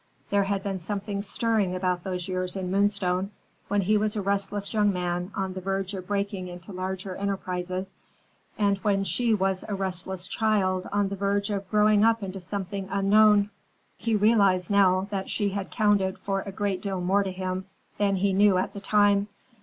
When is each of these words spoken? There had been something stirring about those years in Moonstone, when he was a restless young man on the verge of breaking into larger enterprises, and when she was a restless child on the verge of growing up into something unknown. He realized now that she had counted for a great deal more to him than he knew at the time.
There 0.31 0.45
had 0.45 0.63
been 0.63 0.79
something 0.79 1.21
stirring 1.21 1.75
about 1.75 2.03
those 2.03 2.27
years 2.27 2.55
in 2.55 2.71
Moonstone, 2.71 3.29
when 3.67 3.81
he 3.81 3.97
was 3.99 4.15
a 4.15 4.21
restless 4.23 4.73
young 4.73 4.91
man 4.91 5.29
on 5.35 5.53
the 5.53 5.61
verge 5.61 5.93
of 5.93 6.07
breaking 6.07 6.47
into 6.47 6.73
larger 6.73 7.15
enterprises, 7.15 7.93
and 8.57 8.79
when 8.79 9.03
she 9.03 9.35
was 9.35 9.63
a 9.69 9.75
restless 9.75 10.25
child 10.27 10.89
on 10.91 11.09
the 11.09 11.15
verge 11.15 11.51
of 11.51 11.69
growing 11.69 12.03
up 12.03 12.23
into 12.23 12.39
something 12.39 12.87
unknown. 12.89 13.51
He 13.95 14.15
realized 14.15 14.71
now 14.71 15.07
that 15.11 15.29
she 15.29 15.49
had 15.49 15.69
counted 15.69 16.17
for 16.17 16.41
a 16.47 16.51
great 16.51 16.81
deal 16.81 16.99
more 16.99 17.21
to 17.21 17.31
him 17.31 17.65
than 17.99 18.15
he 18.15 18.33
knew 18.33 18.57
at 18.57 18.73
the 18.73 18.81
time. 18.81 19.27